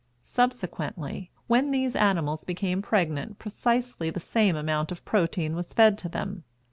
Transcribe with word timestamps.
Subsequently, 0.23 1.29
when 1.45 1.69
these 1.69 1.95
animals 1.95 2.43
became 2.43 2.81
pregnant 2.81 3.37
precisely 3.37 4.09
the 4.09 4.19
same 4.19 4.55
amount 4.55 4.91
of 4.91 5.05
protein 5.05 5.55
was 5.55 5.75
fed 5.75 5.95
to 5.99 6.09
them. 6.09 6.43